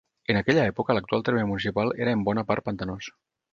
En 0.33 0.37
aquella 0.39 0.63
època 0.69 0.95
l'actual 0.99 1.27
terme 1.27 1.45
municipal 1.51 1.93
era 2.07 2.17
en 2.19 2.27
bona 2.31 2.47
part 2.51 2.67
pantanós. 2.71 3.15